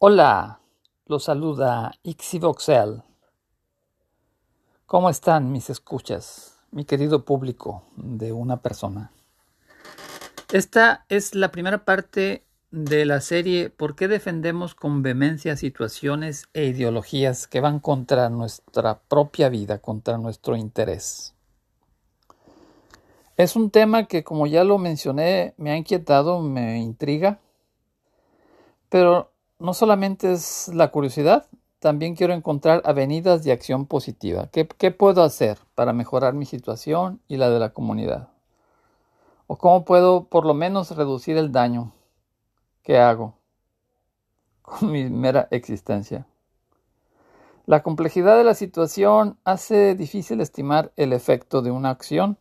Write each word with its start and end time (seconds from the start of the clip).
Hola, 0.00 0.60
los 1.06 1.24
saluda 1.24 1.90
Ixivoxel. 2.04 3.02
¿Cómo 4.86 5.10
están 5.10 5.50
mis 5.50 5.70
escuchas, 5.70 6.60
mi 6.70 6.84
querido 6.84 7.24
público 7.24 7.82
de 7.96 8.32
una 8.32 8.62
persona? 8.62 9.10
Esta 10.52 11.04
es 11.08 11.34
la 11.34 11.50
primera 11.50 11.84
parte 11.84 12.44
de 12.70 13.06
la 13.06 13.20
serie 13.20 13.70
¿Por 13.70 13.96
qué 13.96 14.06
defendemos 14.06 14.76
con 14.76 15.02
vehemencia 15.02 15.56
situaciones 15.56 16.44
e 16.54 16.66
ideologías 16.66 17.48
que 17.48 17.60
van 17.60 17.80
contra 17.80 18.30
nuestra 18.30 19.00
propia 19.00 19.48
vida, 19.48 19.80
contra 19.80 20.16
nuestro 20.16 20.54
interés? 20.54 21.34
Es 23.36 23.56
un 23.56 23.72
tema 23.72 24.04
que, 24.04 24.22
como 24.22 24.46
ya 24.46 24.62
lo 24.62 24.78
mencioné, 24.78 25.54
me 25.56 25.72
ha 25.72 25.76
inquietado, 25.76 26.40
me 26.40 26.78
intriga, 26.78 27.40
pero 28.88 29.32
no 29.58 29.74
solamente 29.74 30.32
es 30.32 30.68
la 30.68 30.90
curiosidad, 30.90 31.46
también 31.80 32.16
quiero 32.16 32.32
encontrar 32.32 32.82
avenidas 32.84 33.44
de 33.44 33.52
acción 33.52 33.86
positiva. 33.86 34.48
¿Qué, 34.52 34.66
¿Qué, 34.66 34.90
puedo 34.90 35.22
hacer 35.22 35.58
para 35.74 35.92
mejorar 35.92 36.34
mi 36.34 36.44
situación 36.44 37.20
y 37.28 37.36
la 37.36 37.50
de 37.50 37.58
la 37.58 37.70
comunidad? 37.70 38.28
¿O 39.46 39.56
cómo 39.56 39.84
puedo 39.84 40.24
por 40.24 40.44
lo 40.44 40.54
menos 40.54 40.90
reducir 40.96 41.36
el 41.36 41.52
daño 41.52 41.92
que 42.82 42.98
hago 42.98 43.34
con 44.62 44.90
mi 44.90 45.08
mera 45.08 45.48
existencia? 45.50 46.26
La 47.66 47.82
complejidad 47.82 48.36
de 48.36 48.44
la 48.44 48.54
situación 48.54 49.38
hace 49.44 49.94
difícil 49.94 50.40
estimar 50.40 50.92
el 50.96 51.12
efecto 51.12 51.62
de 51.62 51.70
una 51.70 51.90
acción, 51.90 52.38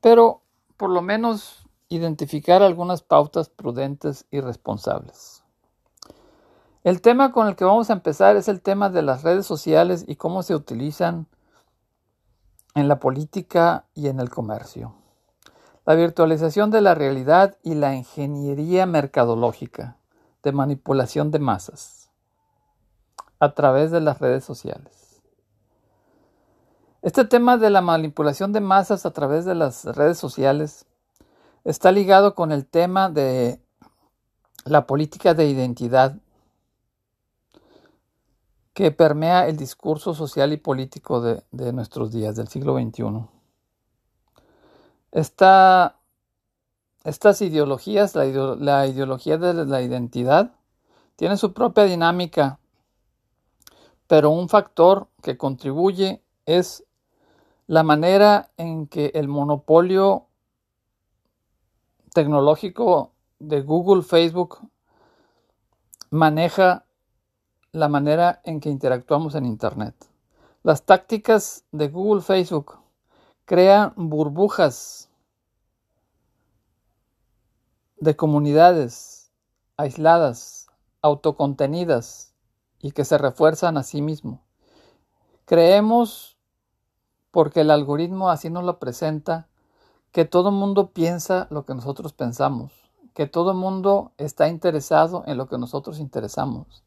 pero 0.00 0.42
por 0.76 0.90
lo 0.90 1.02
menos 1.02 1.68
identificar 1.88 2.62
algunas 2.62 3.02
pautas 3.02 3.50
prudentes 3.50 4.26
y 4.30 4.40
responsables. 4.40 5.41
El 6.84 7.00
tema 7.00 7.30
con 7.30 7.46
el 7.46 7.54
que 7.54 7.64
vamos 7.64 7.90
a 7.90 7.92
empezar 7.92 8.36
es 8.36 8.48
el 8.48 8.60
tema 8.60 8.90
de 8.90 9.02
las 9.02 9.22
redes 9.22 9.46
sociales 9.46 10.04
y 10.08 10.16
cómo 10.16 10.42
se 10.42 10.56
utilizan 10.56 11.28
en 12.74 12.88
la 12.88 12.98
política 12.98 13.84
y 13.94 14.08
en 14.08 14.18
el 14.18 14.30
comercio. 14.30 14.94
La 15.86 15.94
virtualización 15.94 16.72
de 16.72 16.80
la 16.80 16.96
realidad 16.96 17.56
y 17.62 17.74
la 17.74 17.94
ingeniería 17.94 18.86
mercadológica 18.86 19.96
de 20.42 20.50
manipulación 20.50 21.30
de 21.30 21.38
masas 21.38 22.10
a 23.38 23.54
través 23.54 23.92
de 23.92 24.00
las 24.00 24.18
redes 24.18 24.44
sociales. 24.44 25.22
Este 27.00 27.24
tema 27.24 27.58
de 27.58 27.70
la 27.70 27.80
manipulación 27.80 28.52
de 28.52 28.60
masas 28.60 29.06
a 29.06 29.12
través 29.12 29.44
de 29.44 29.54
las 29.54 29.84
redes 29.84 30.18
sociales 30.18 30.86
está 31.62 31.92
ligado 31.92 32.34
con 32.34 32.50
el 32.50 32.66
tema 32.66 33.08
de 33.08 33.60
la 34.64 34.86
política 34.86 35.34
de 35.34 35.46
identidad 35.46 36.16
que 38.74 38.90
permea 38.90 39.46
el 39.48 39.56
discurso 39.56 40.14
social 40.14 40.52
y 40.52 40.56
político 40.56 41.20
de, 41.20 41.72
nuestros 41.72 42.10
días, 42.12 42.36
del 42.36 42.48
siglo 42.48 42.78
XXI. 42.78 43.26
estas 47.04 47.42
ideologías, 47.42 48.14
la, 48.14 48.24
la 48.24 48.86
ideología 48.86 49.36
de 49.36 49.66
la 49.66 49.82
identidad, 49.82 50.52
tiene 51.16 51.36
su 51.36 51.52
propia 51.52 51.84
dinámica, 51.84 52.58
pero 54.06 54.30
un 54.30 54.48
factor 54.48 55.08
que 55.22 55.36
contribuye 55.36 56.22
es 56.46 56.84
la 57.66 57.82
manera 57.82 58.50
en 58.56 58.86
que 58.86 59.12
el 59.14 59.28
monopolio 59.28 60.26
tecnológico 62.12 63.12
de 63.38 63.62
Google, 63.62 64.02
Facebook, 64.02 64.58
maneja 66.10 66.84
la 67.72 67.88
manera 67.88 68.42
en 68.44 68.60
que 68.60 68.68
interactuamos 68.68 69.34
en 69.34 69.46
Internet. 69.46 69.94
Las 70.62 70.82
tácticas 70.84 71.64
de 71.72 71.88
Google 71.88 72.20
Facebook 72.20 72.76
crean 73.46 73.94
burbujas 73.96 75.08
de 77.96 78.14
comunidades 78.14 79.32
aisladas, 79.78 80.66
autocontenidas 81.00 82.34
y 82.78 82.92
que 82.92 83.06
se 83.06 83.16
refuerzan 83.16 83.78
a 83.78 83.84
sí 83.84 84.02
mismo. 84.02 84.42
Creemos, 85.46 86.36
porque 87.30 87.62
el 87.62 87.70
algoritmo 87.70 88.28
así 88.28 88.50
nos 88.50 88.64
lo 88.64 88.78
presenta, 88.78 89.48
que 90.10 90.26
todo 90.26 90.50
mundo 90.50 90.90
piensa 90.90 91.46
lo 91.48 91.64
que 91.64 91.74
nosotros 91.74 92.12
pensamos, 92.12 92.70
que 93.14 93.26
todo 93.26 93.54
mundo 93.54 94.12
está 94.18 94.48
interesado 94.48 95.24
en 95.26 95.38
lo 95.38 95.48
que 95.48 95.56
nosotros 95.56 95.98
interesamos 96.00 96.84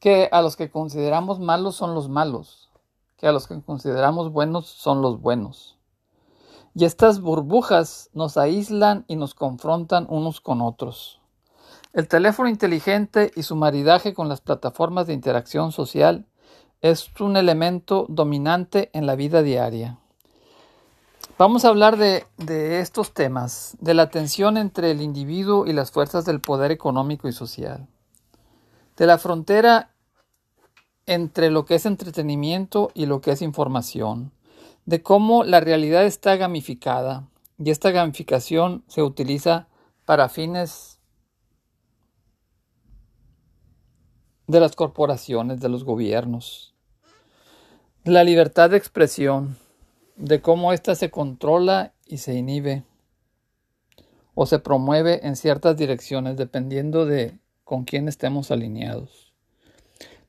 que 0.00 0.28
a 0.30 0.42
los 0.42 0.56
que 0.56 0.70
consideramos 0.70 1.40
malos 1.40 1.76
son 1.76 1.94
los 1.94 2.08
malos, 2.08 2.70
que 3.16 3.26
a 3.26 3.32
los 3.32 3.46
que 3.46 3.60
consideramos 3.62 4.30
buenos 4.30 4.66
son 4.66 5.02
los 5.02 5.20
buenos. 5.20 5.78
Y 6.74 6.84
estas 6.84 7.20
burbujas 7.20 8.10
nos 8.12 8.36
aíslan 8.36 9.06
y 9.08 9.16
nos 9.16 9.34
confrontan 9.34 10.06
unos 10.10 10.40
con 10.40 10.60
otros. 10.60 11.20
El 11.94 12.08
teléfono 12.08 12.50
inteligente 12.50 13.30
y 13.34 13.42
su 13.44 13.56
maridaje 13.56 14.12
con 14.12 14.28
las 14.28 14.42
plataformas 14.42 15.06
de 15.06 15.14
interacción 15.14 15.72
social 15.72 16.26
es 16.82 17.10
un 17.18 17.38
elemento 17.38 18.04
dominante 18.10 18.90
en 18.92 19.06
la 19.06 19.16
vida 19.16 19.42
diaria. 19.42 19.98
Vamos 21.38 21.64
a 21.64 21.68
hablar 21.68 21.96
de, 21.96 22.26
de, 22.36 22.80
estos 22.80 23.12
temas, 23.12 23.76
de 23.80 23.94
la 23.94 24.10
tensión 24.10 24.58
entre 24.58 24.90
el 24.90 25.00
individuo 25.00 25.66
y 25.66 25.72
las 25.72 25.90
fuerzas 25.90 26.26
del 26.26 26.40
poder 26.40 26.70
económico 26.70 27.28
y 27.28 27.32
social 27.32 27.88
de 28.96 29.06
la 29.06 29.18
frontera 29.18 29.94
entre 31.06 31.50
lo 31.50 31.64
que 31.64 31.76
es 31.76 31.86
entretenimiento 31.86 32.90
y 32.94 33.06
lo 33.06 33.20
que 33.20 33.32
es 33.32 33.42
información, 33.42 34.32
de 34.86 35.02
cómo 35.02 35.44
la 35.44 35.60
realidad 35.60 36.04
está 36.04 36.36
gamificada 36.36 37.28
y 37.58 37.70
esta 37.70 37.90
gamificación 37.90 38.84
se 38.88 39.02
utiliza 39.02 39.68
para 40.04 40.28
fines 40.28 40.98
de 44.46 44.60
las 44.60 44.76
corporaciones, 44.76 45.60
de 45.60 45.68
los 45.68 45.84
gobiernos, 45.84 46.74
la 48.04 48.22
libertad 48.22 48.70
de 48.70 48.76
expresión, 48.76 49.58
de 50.16 50.40
cómo 50.40 50.72
ésta 50.72 50.94
se 50.94 51.10
controla 51.10 51.92
y 52.06 52.18
se 52.18 52.34
inhibe 52.34 52.84
o 54.34 54.46
se 54.46 54.58
promueve 54.58 55.26
en 55.26 55.34
ciertas 55.34 55.76
direcciones 55.76 56.36
dependiendo 56.36 57.06
de 57.06 57.38
con 57.66 57.84
quién 57.84 58.06
estemos 58.06 58.52
alineados, 58.52 59.34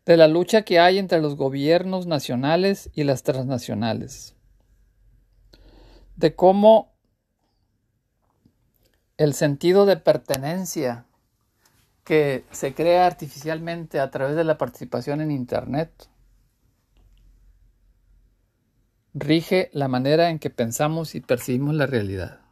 de 0.07 0.17
la 0.17 0.27
lucha 0.27 0.63
que 0.63 0.79
hay 0.79 0.97
entre 0.97 1.21
los 1.21 1.35
gobiernos 1.35 2.07
nacionales 2.07 2.89
y 2.95 3.03
las 3.03 3.21
transnacionales, 3.21 4.35
de 6.15 6.35
cómo 6.35 6.95
el 9.17 9.35
sentido 9.35 9.85
de 9.85 9.97
pertenencia 9.97 11.05
que 12.03 12.43
se 12.49 12.73
crea 12.73 13.05
artificialmente 13.05 13.99
a 13.99 14.09
través 14.09 14.35
de 14.35 14.43
la 14.43 14.57
participación 14.57 15.21
en 15.21 15.29
Internet 15.29 16.09
rige 19.13 19.69
la 19.73 19.87
manera 19.87 20.31
en 20.31 20.39
que 20.39 20.49
pensamos 20.49 21.13
y 21.13 21.21
percibimos 21.21 21.75
la 21.75 21.85
realidad. 21.85 22.46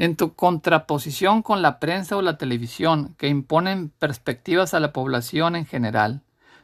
En 0.00 0.14
tu 0.14 0.34
contraposición 0.34 1.42
con 1.42 1.60
la 1.60 1.80
prensa 1.80 2.16
o 2.16 2.22
la 2.22 2.38
televisión, 2.38 3.16
que 3.18 3.26
imponen 3.26 3.90
perspectivas 3.90 4.72
a 4.72 4.78
la 4.78 4.92
población 4.92 5.56
en 5.56 5.66
general, 5.66 6.22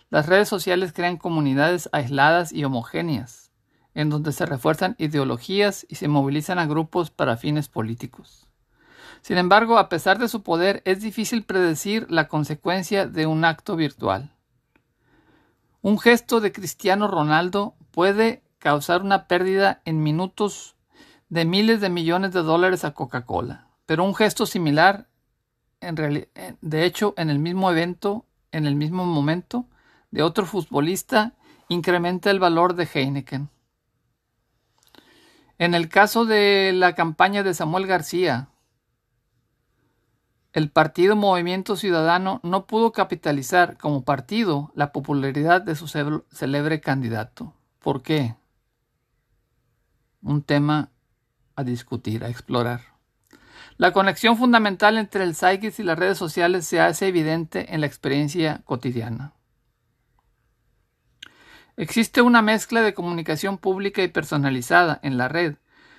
las 0.08 0.26
redes 0.26 0.48
sociales 0.48 0.92
crean 0.92 1.16
comunidades 1.16 1.88
aisladas 1.90 2.52
y 2.52 2.64
homogéneas, 2.64 3.50
en 3.92 4.08
donde 4.08 4.30
se 4.30 4.46
refuerzan 4.46 4.94
ideologías 4.98 5.84
y 5.88 5.96
se 5.96 6.06
movilizan 6.06 6.60
a 6.60 6.66
grupos 6.66 7.10
para 7.10 7.36
fines 7.36 7.68
políticos. 7.68 8.46
Sin 9.20 9.36
embargo, 9.36 9.78
a 9.78 9.88
pesar 9.88 10.20
de 10.20 10.28
su 10.28 10.44
poder, 10.44 10.80
es 10.84 11.00
difícil 11.00 11.42
predecir 11.42 12.06
la 12.12 12.28
consecuencia 12.28 13.08
de 13.08 13.26
un 13.26 13.44
acto 13.44 13.74
virtual. 13.74 14.30
Un 15.82 15.98
gesto 15.98 16.40
de 16.40 16.52
Cristiano 16.52 17.08
Ronaldo 17.08 17.74
puede 17.90 18.44
causar 18.60 19.02
una 19.02 19.26
pérdida 19.26 19.82
en 19.84 20.04
minutos 20.04 20.76
de 21.28 21.44
miles 21.44 21.80
de 21.80 21.90
millones 21.90 22.32
de 22.32 22.42
dólares 22.42 22.84
a 22.84 22.92
Coca-Cola. 22.92 23.68
Pero 23.86 24.04
un 24.04 24.14
gesto 24.14 24.46
similar, 24.46 25.08
en 25.80 25.96
de 26.60 26.84
hecho, 26.84 27.14
en 27.16 27.30
el 27.30 27.38
mismo 27.38 27.70
evento, 27.70 28.26
en 28.52 28.66
el 28.66 28.76
mismo 28.76 29.04
momento, 29.04 29.66
de 30.10 30.22
otro 30.22 30.46
futbolista, 30.46 31.34
incrementa 31.68 32.30
el 32.30 32.38
valor 32.38 32.74
de 32.74 32.88
Heineken. 32.92 33.48
En 35.58 35.74
el 35.74 35.88
caso 35.88 36.24
de 36.24 36.72
la 36.74 36.94
campaña 36.94 37.42
de 37.42 37.54
Samuel 37.54 37.86
García, 37.86 38.48
el 40.52 40.70
partido 40.70 41.16
Movimiento 41.16 41.74
Ciudadano 41.74 42.40
no 42.44 42.66
pudo 42.66 42.92
capitalizar 42.92 43.76
como 43.76 44.04
partido 44.04 44.70
la 44.74 44.92
popularidad 44.92 45.62
de 45.62 45.74
su 45.74 45.88
célebre 45.88 46.80
candidato. 46.80 47.54
¿Por 47.80 48.02
qué? 48.02 48.36
Un 50.22 50.42
tema 50.42 50.90
a 51.56 51.64
discutir, 51.64 52.24
a 52.24 52.28
explorar. 52.28 52.94
La 53.76 53.92
conexión 53.92 54.36
fundamental 54.36 54.98
entre 54.98 55.24
el 55.24 55.34
psiquis 55.34 55.80
y 55.80 55.82
las 55.82 55.98
redes 55.98 56.18
sociales 56.18 56.66
se 56.66 56.80
hace 56.80 57.08
evidente 57.08 57.74
en 57.74 57.80
la 57.80 57.86
experiencia 57.86 58.62
cotidiana. 58.64 59.32
Existe 61.76 62.22
una 62.22 62.40
mezcla 62.40 62.82
de 62.82 62.94
comunicación 62.94 63.58
pública 63.58 64.02
y 64.02 64.08
personalizada 64.08 65.00
en 65.02 65.16
la 65.16 65.26
red, 65.26 65.56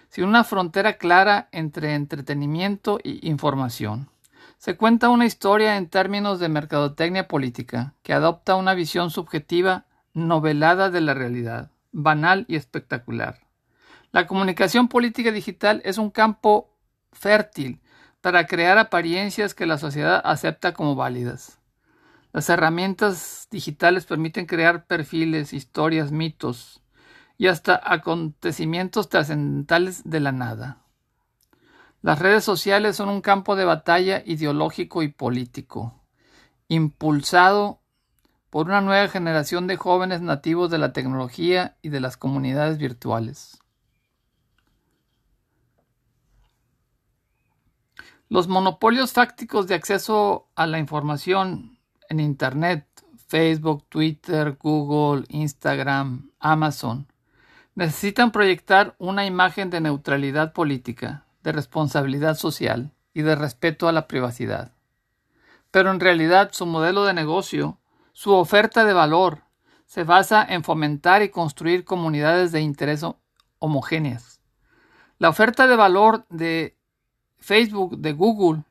sin 0.10 0.24
una 0.24 0.46
frontera 0.46 0.94
clara 0.94 1.50
entre 1.52 1.96
entretenimiento 1.96 3.00
y 3.04 3.28
información. 3.28 4.10
Se 4.58 4.78
cuenta 4.78 5.10
una 5.10 5.26
historia 5.26 5.76
en 5.76 5.90
términos 5.90 6.40
de 6.40 6.48
mercadotecnia 6.48 7.28
política, 7.28 7.94
que 8.04 8.14
adopta 8.14 8.56
una 8.56 8.74
visión 8.74 9.12
subjetiva 9.12 9.86
novelada 10.14 10.90
de 10.90 11.02
la 11.02 11.14
realidad, 11.14 11.72
banal 11.92 12.46
y 12.48 12.56
espectacular. 12.56 13.45
La 14.16 14.28
comunicación 14.28 14.88
política 14.88 15.34
digital 15.34 15.82
es 15.84 15.98
un 15.98 16.10
campo 16.10 16.74
fértil 17.12 17.82
para 18.22 18.48
crear 18.48 18.78
apariencias 18.78 19.54
que 19.54 19.66
la 19.66 19.78
sociedad 19.78 20.22
acepta 20.24 20.74
como 20.74 20.96
válidas. 20.96 21.60
Las 22.32 22.50
herramientas 22.50 23.50
digitales 23.52 24.06
permiten 24.06 24.46
crear 24.46 24.86
perfiles, 24.86 25.52
historias, 25.52 26.14
mitos 26.14 26.82
y 27.38 27.48
hasta 27.48 27.78
acontecimientos 27.84 29.10
trascendentales 29.10 30.02
de 30.06 30.22
la 30.22 30.32
nada. 30.32 30.78
Las 32.02 32.20
redes 32.20 32.46
sociales 32.46 32.96
son 32.96 33.10
un 33.10 33.20
campo 33.20 33.58
de 33.58 33.66
batalla 33.66 34.24
ideológico 34.26 35.04
y 35.04 35.10
político, 35.10 36.06
impulsado 36.70 37.82
por 38.50 38.68
una 38.68 38.80
nueva 38.80 39.10
generación 39.10 39.68
de 39.68 39.76
jóvenes 39.76 40.22
nativos 40.22 40.72
de 40.72 40.78
la 40.78 40.94
tecnología 40.94 41.76
y 41.82 41.90
de 41.90 42.00
las 42.00 42.16
comunidades 42.16 42.78
virtuales. 42.78 43.60
Los 48.28 48.48
monopolios 48.48 49.14
fácticos 49.14 49.68
de 49.68 49.76
acceso 49.76 50.48
a 50.56 50.66
la 50.66 50.80
información 50.80 51.78
en 52.10 52.20
Internet, 52.20 52.88
Facebook, 53.28 53.86
Twitter, 53.88 54.58
Google, 54.60 55.26
Instagram, 55.30 56.32
Amazon, 56.40 57.08
necesitan 57.76 58.32
proyectar 58.32 58.96
una 58.98 59.28
imagen 59.28 59.70
de 59.70 59.80
neutralidad 59.80 60.54
política, 60.54 61.26
de 61.44 61.52
responsabilidad 61.52 62.36
social 62.36 62.92
y 63.14 63.22
de 63.22 63.36
respeto 63.36 63.88
a 63.88 63.92
la 63.92 64.08
privacidad. 64.08 64.72
Pero 65.70 65.92
en 65.92 66.00
realidad 66.00 66.50
su 66.52 66.66
modelo 66.66 67.06
de 67.06 67.14
negocio, 67.14 67.78
su 68.12 68.32
oferta 68.32 68.86
de 68.86 68.94
valor, 68.94 69.44
se 69.86 70.04
basa 70.04 70.44
en 70.44 70.64
fomentar 70.64 71.22
y 71.22 71.30
construir 71.30 71.86
comunidades 71.86 72.52
de 72.52 72.62
interés 72.62 73.06
homogéneas. 73.60 74.42
La 75.20 75.30
oferta 75.30 75.68
de 75.68 75.76
valor 75.76 76.26
de 76.30 76.75
Facebook, 77.46 78.00
de 78.00 78.14
Google, 78.14 78.64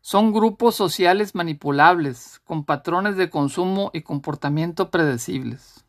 son 0.00 0.32
grupos 0.32 0.74
sociales 0.74 1.34
manipulables, 1.34 2.40
con 2.44 2.64
patrones 2.64 3.18
de 3.18 3.28
consumo 3.28 3.90
y 3.92 4.00
comportamiento 4.00 4.90
predecibles. 4.90 5.84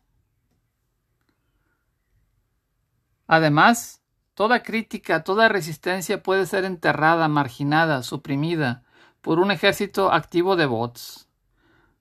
Además, 3.26 4.02
toda 4.34 4.62
crítica, 4.62 5.24
toda 5.24 5.48
resistencia 5.48 6.22
puede 6.22 6.44
ser 6.44 6.66
enterrada, 6.66 7.28
marginada, 7.28 8.02
suprimida 8.02 8.82
por 9.22 9.38
un 9.38 9.50
ejército 9.50 10.12
activo 10.12 10.56
de 10.56 10.66
bots. 10.66 11.28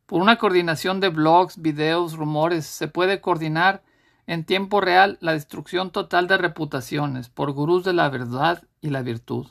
Por 0.08 0.22
una 0.22 0.38
coordinación 0.38 1.00
de 1.00 1.08
blogs, 1.08 1.62
videos, 1.62 2.18
rumores, 2.18 2.66
se 2.66 2.90
puede 2.90 3.22
coordinar 3.22 3.82
en 4.28 4.44
tiempo 4.44 4.82
real 4.82 5.18
la 5.22 5.32
destrucción 5.32 5.92
total 5.92 6.28
de 6.28 6.38
reputaciones 6.38 7.30
por 7.30 7.54
gurús 7.54 7.86
de 7.86 7.94
la 7.94 8.10
verdad 8.10 8.64
y 8.82 8.90
la 8.90 9.04
virtud. 9.04 9.48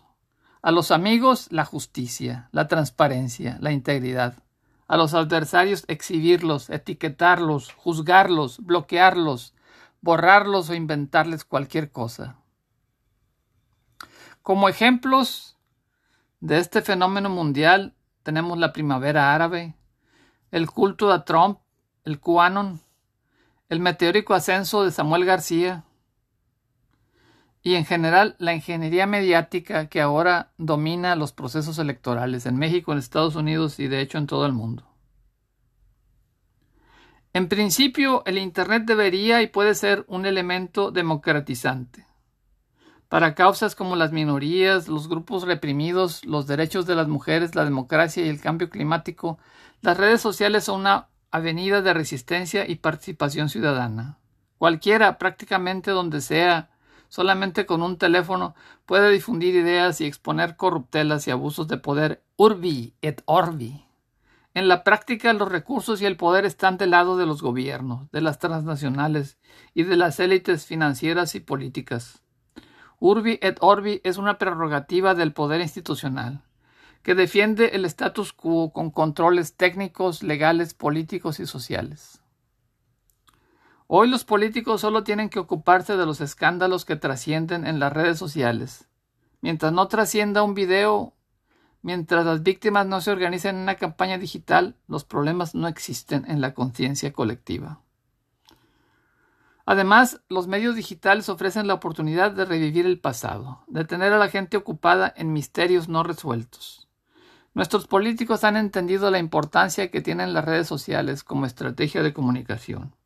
A 0.60 0.72
los 0.72 0.90
amigos 0.90 1.48
la 1.50 1.64
justicia, 1.64 2.48
la 2.52 2.66
transparencia, 2.66 3.58
la 3.60 3.72
integridad. 3.72 4.42
A 4.88 4.96
los 4.96 5.14
adversarios 5.14 5.84
exhibirlos, 5.86 6.70
etiquetarlos, 6.70 7.72
juzgarlos, 7.72 8.58
bloquearlos, 8.58 9.54
borrarlos 10.00 10.70
o 10.70 10.74
inventarles 10.74 11.44
cualquier 11.44 11.92
cosa. 11.92 12.36
Como 14.42 14.68
ejemplos 14.68 15.56
de 16.40 16.58
este 16.58 16.82
fenómeno 16.82 17.28
mundial 17.28 17.94
tenemos 18.22 18.58
la 18.58 18.72
primavera 18.72 19.34
árabe, 19.34 19.74
el 20.50 20.70
culto 20.70 21.12
a 21.12 21.24
Trump, 21.24 21.58
el 22.04 22.18
QAnon, 22.18 22.80
el 23.68 23.80
meteórico 23.80 24.34
ascenso 24.34 24.84
de 24.84 24.90
Samuel 24.90 25.24
García, 25.24 25.84
y 27.62 27.74
en 27.74 27.84
general 27.84 28.36
la 28.38 28.54
ingeniería 28.54 29.06
mediática 29.06 29.88
que 29.88 30.00
ahora 30.00 30.52
domina 30.58 31.16
los 31.16 31.32
procesos 31.32 31.78
electorales 31.78 32.46
en 32.46 32.56
México, 32.56 32.92
en 32.92 32.98
Estados 32.98 33.34
Unidos 33.34 33.78
y 33.80 33.88
de 33.88 34.00
hecho 34.00 34.18
en 34.18 34.26
todo 34.26 34.46
el 34.46 34.52
mundo. 34.52 34.84
En 37.32 37.48
principio, 37.48 38.22
el 38.26 38.38
Internet 38.38 38.84
debería 38.86 39.42
y 39.42 39.48
puede 39.48 39.74
ser 39.74 40.04
un 40.08 40.26
elemento 40.26 40.90
democratizante. 40.90 42.06
Para 43.08 43.34
causas 43.34 43.74
como 43.74 43.96
las 43.96 44.12
minorías, 44.12 44.88
los 44.88 45.08
grupos 45.08 45.44
reprimidos, 45.44 46.24
los 46.24 46.46
derechos 46.46 46.86
de 46.86 46.94
las 46.94 47.08
mujeres, 47.08 47.54
la 47.54 47.64
democracia 47.64 48.24
y 48.24 48.28
el 48.28 48.40
cambio 48.40 48.70
climático, 48.70 49.38
las 49.80 49.96
redes 49.96 50.20
sociales 50.20 50.64
son 50.64 50.80
una 50.80 51.08
avenida 51.30 51.80
de 51.80 51.94
resistencia 51.94 52.68
y 52.68 52.76
participación 52.76 53.48
ciudadana. 53.48 54.18
Cualquiera, 54.58 55.18
prácticamente 55.18 55.90
donde 55.90 56.20
sea, 56.20 56.70
solamente 57.08 57.66
con 57.66 57.82
un 57.82 57.98
teléfono 57.98 58.54
puede 58.86 59.10
difundir 59.10 59.54
ideas 59.54 60.00
y 60.00 60.06
exponer 60.06 60.56
corruptelas 60.56 61.26
y 61.26 61.30
abusos 61.30 61.68
de 61.68 61.78
poder 61.78 62.22
urbi 62.36 62.94
et 63.02 63.22
orbi. 63.26 63.84
En 64.54 64.68
la 64.68 64.82
práctica 64.82 65.32
los 65.32 65.48
recursos 65.48 66.00
y 66.00 66.06
el 66.06 66.16
poder 66.16 66.44
están 66.44 66.78
del 66.78 66.90
lado 66.90 67.16
de 67.16 67.26
los 67.26 67.42
gobiernos, 67.42 68.10
de 68.10 68.20
las 68.20 68.38
transnacionales 68.38 69.38
y 69.74 69.84
de 69.84 69.96
las 69.96 70.18
élites 70.20 70.66
financieras 70.66 71.34
y 71.34 71.40
políticas. 71.40 72.22
Urbi 72.98 73.38
et 73.42 73.58
orbi 73.60 74.00
es 74.02 74.16
una 74.16 74.38
prerrogativa 74.38 75.14
del 75.14 75.32
poder 75.32 75.60
institucional, 75.60 76.42
que 77.02 77.14
defiende 77.14 77.70
el 77.74 77.84
status 77.84 78.32
quo 78.32 78.72
con 78.72 78.90
controles 78.90 79.56
técnicos, 79.56 80.22
legales, 80.22 80.74
políticos 80.74 81.38
y 81.38 81.46
sociales. 81.46 82.20
Hoy 83.90 84.06
los 84.10 84.26
políticos 84.26 84.82
solo 84.82 85.02
tienen 85.02 85.30
que 85.30 85.38
ocuparse 85.38 85.96
de 85.96 86.04
los 86.04 86.20
escándalos 86.20 86.84
que 86.84 86.96
trascienden 86.96 87.66
en 87.66 87.80
las 87.80 87.90
redes 87.90 88.18
sociales. 88.18 88.86
Mientras 89.40 89.72
no 89.72 89.88
trascienda 89.88 90.42
un 90.42 90.52
video, 90.52 91.14
mientras 91.80 92.26
las 92.26 92.42
víctimas 92.42 92.86
no 92.86 93.00
se 93.00 93.10
organicen 93.10 93.56
en 93.56 93.62
una 93.62 93.76
campaña 93.76 94.18
digital, 94.18 94.76
los 94.88 95.04
problemas 95.04 95.54
no 95.54 95.68
existen 95.68 96.30
en 96.30 96.42
la 96.42 96.52
conciencia 96.52 97.14
colectiva. 97.14 97.80
Además, 99.64 100.20
los 100.28 100.48
medios 100.48 100.76
digitales 100.76 101.30
ofrecen 101.30 101.66
la 101.66 101.72
oportunidad 101.72 102.32
de 102.32 102.44
revivir 102.44 102.84
el 102.84 103.00
pasado, 103.00 103.64
de 103.68 103.86
tener 103.86 104.12
a 104.12 104.18
la 104.18 104.28
gente 104.28 104.58
ocupada 104.58 105.14
en 105.16 105.32
misterios 105.32 105.88
no 105.88 106.02
resueltos. 106.02 106.90
Nuestros 107.54 107.86
políticos 107.86 108.44
han 108.44 108.58
entendido 108.58 109.10
la 109.10 109.18
importancia 109.18 109.90
que 109.90 110.02
tienen 110.02 110.34
las 110.34 110.44
redes 110.44 110.66
sociales 110.66 111.24
como 111.24 111.46
estrategia 111.46 112.02
de 112.02 112.12
comunicación. 112.12 112.97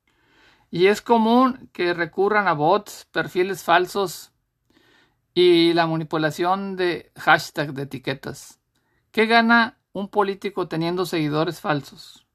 Y 0.75 0.87
es 0.87 1.03
común 1.03 1.69
que 1.75 1.93
recurran 1.93 2.49
a 2.49 2.55
bots, 2.55 3.07
perfiles 3.13 3.63
falsos 3.63 4.33
y 5.35 5.75
la 5.75 5.87
manipulación 5.87 6.77
de 6.77 7.13
hashtag 7.15 7.75
de 7.75 7.83
etiquetas. 7.83 8.59
¿Qué 9.11 9.27
gana 9.27 9.77
un 9.93 10.09
político 10.09 10.69
teniendo 10.69 11.05
seguidores 11.05 11.61
falsos? 11.61 12.27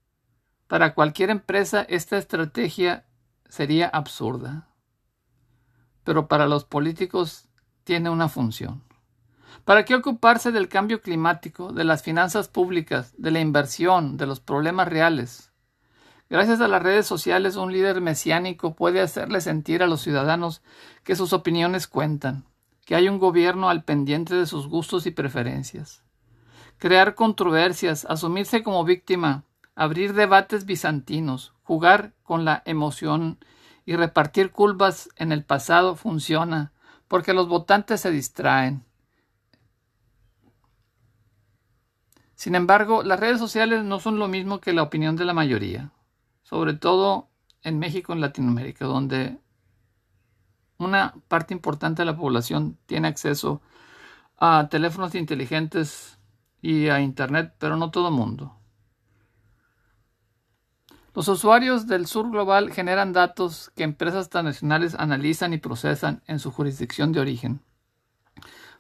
Para 0.68 0.94
cualquier 0.94 1.32
empresa 1.32 1.82
esta 1.90 2.16
estrategia 2.20 3.08
sería 3.50 3.88
absurda. 3.88 4.68
Pero 6.04 6.28
para 6.28 6.46
los 6.46 6.64
políticos 6.64 7.50
tiene 7.86 8.12
una 8.12 8.30
función. 8.30 8.84
¿Para 9.66 9.84
qué 9.84 9.96
ocuparse 9.96 10.52
del 10.52 10.70
cambio 10.70 11.02
climático, 11.02 11.74
de 11.74 11.86
las 11.86 12.04
finanzas 12.04 12.50
públicas, 12.50 13.16
de 13.18 13.32
la 13.32 13.40
inversión, 13.40 14.16
de 14.16 14.28
los 14.28 14.40
problemas 14.40 14.88
reales? 14.90 15.52
Gracias 16.30 16.60
a 16.60 16.68
las 16.68 16.84
redes 16.84 17.08
sociales, 17.08 17.56
un 17.56 17.72
líder 17.72 18.02
mesiánico 18.02 18.76
puede 18.76 19.00
hacerle 19.00 19.40
sentir 19.40 19.82
a 19.82 19.88
los 19.88 20.02
ciudadanos 20.02 20.62
que 21.06 21.16
sus 21.16 21.32
opiniones 21.32 21.88
cuentan, 21.88 22.44
que 22.86 22.96
hay 22.96 23.08
un 23.08 23.18
gobierno 23.18 23.70
al 23.70 23.86
pendiente 23.86 24.36
de 24.36 24.46
sus 24.46 24.68
gustos 24.68 25.06
y 25.06 25.12
preferencias. 25.12 26.04
Crear 26.80 27.16
controversias, 27.16 28.06
asumirse 28.10 28.62
como 28.62 28.84
víctima, 28.84 29.46
abrir 29.74 30.14
debates 30.14 30.66
bizantinos, 30.66 31.54
jugar 31.64 32.12
con 32.24 32.44
la 32.44 32.62
emoción 32.66 33.38
y 33.86 33.96
repartir 33.96 34.52
culpas 34.52 35.10
en 35.16 35.32
el 35.32 35.46
pasado 35.46 35.96
funciona, 35.96 36.74
porque 37.08 37.34
los 37.34 37.48
votantes 37.48 38.02
se 38.02 38.12
distraen. 38.12 38.84
Sin 42.36 42.54
embargo, 42.54 43.02
las 43.02 43.18
redes 43.18 43.40
sociales 43.40 43.86
no 43.86 44.02
son 44.02 44.20
lo 44.20 44.28
mismo 44.28 44.60
que 44.60 44.74
la 44.74 44.84
opinión 44.84 45.16
de 45.16 45.24
la 45.24 45.34
mayoría 45.34 45.94
sobre 46.48 46.74
todo 46.74 47.28
en 47.62 47.78
México, 47.78 48.14
en 48.14 48.22
Latinoamérica, 48.22 48.86
donde 48.86 49.38
una 50.78 51.14
parte 51.28 51.54
importante 51.54 52.04
de 52.04 52.06
la 52.06 52.16
población 52.16 52.78
tiene 52.86 53.10
acceso 53.10 53.62
a 54.38 54.70
teléfonos 54.70 55.14
inteligentes 55.16 56.18
y 56.62 56.88
a 56.88 57.02
Internet, 57.02 57.54
pero 57.60 57.76
no 57.76 57.92
todo 57.92 58.08
el 58.08 58.14
mundo. 58.14 58.56
Los 61.14 61.28
usuarios 61.28 61.86
del 61.86 62.08
sur 62.08 62.32
global 62.32 62.72
generan 62.72 63.12
datos 63.12 63.70
que 63.76 63.84
empresas 63.84 64.30
transnacionales 64.30 64.96
analizan 64.96 65.52
y 65.52 65.58
procesan 65.58 66.24
en 66.28 66.40
su 66.40 66.52
jurisdicción 66.52 67.12
de 67.12 67.20
origen, 67.20 67.60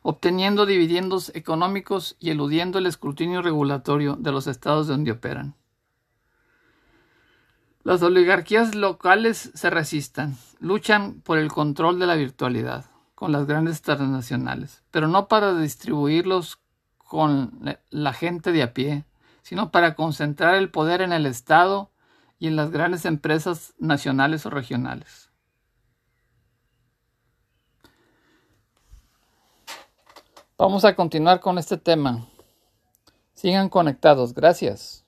obteniendo 0.03 0.65
dividendos 0.65 1.35
económicos 1.35 2.15
y 2.17 2.29
eludiendo 2.29 2.79
el 2.79 2.85
escrutinio 2.85 3.41
regulatorio 3.41 4.15
de 4.15 4.31
los 4.31 4.47
estados 4.47 4.87
donde 4.87 5.11
operan. 5.11 5.55
Las 7.87 8.03
oligarquías 8.03 8.75
locales 8.75 9.49
se 9.53 9.69
resistan, 9.69 10.35
luchan 10.59 11.21
por 11.21 11.37
el 11.37 11.47
control 11.47 11.99
de 11.99 12.05
la 12.05 12.15
virtualidad 12.15 12.83
con 13.15 13.31
las 13.31 13.47
grandes 13.47 13.81
transnacionales, 13.81 14.83
pero 14.91 15.07
no 15.07 15.29
para 15.29 15.57
distribuirlos 15.57 16.59
con 16.97 17.77
la 17.89 18.11
gente 18.11 18.51
de 18.51 18.63
a 18.63 18.73
pie, 18.73 19.05
sino 19.41 19.71
para 19.71 19.95
concentrar 19.95 20.55
el 20.55 20.69
poder 20.69 21.01
en 21.01 21.13
el 21.13 21.25
Estado 21.25 21.89
y 22.39 22.47
en 22.47 22.57
las 22.57 22.71
grandes 22.71 23.05
empresas 23.05 23.73
nacionales 23.79 24.45
o 24.45 24.49
regionales. 24.49 25.29
Vamos 30.57 30.83
a 30.83 30.93
continuar 30.93 31.39
con 31.39 31.57
este 31.57 31.77
tema. 31.77 32.27
Sigan 33.33 33.69
conectados. 33.69 34.33
Gracias. 34.33 35.06